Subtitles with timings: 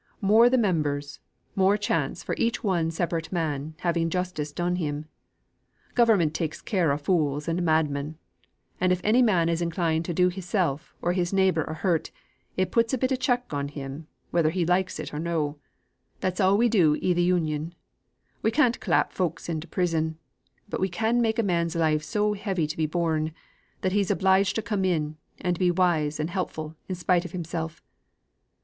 [0.19, 1.19] More the members,
[1.55, 5.05] more chance for each one separate man having justice done him.
[5.93, 8.17] Government takes care o' fools and madmen;
[8.79, 12.09] and if any man is inclined to do himsel' or his neighbour a hurt,
[12.57, 15.59] it puts a bit of a check on him, whether he likes it or no.
[16.19, 17.75] That's all we do 'i th' Union.
[18.41, 20.17] We can't clap folk into prison;
[20.67, 23.33] but we can make a man's life so heavy to be borne,
[23.81, 27.73] that he's obliged to come in, and be wise and helpful in spite of himsel'.